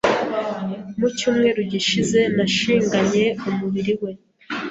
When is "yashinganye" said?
2.37-3.25